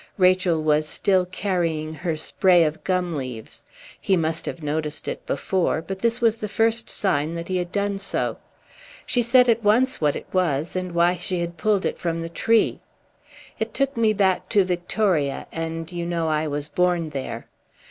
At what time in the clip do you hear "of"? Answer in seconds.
2.63-2.83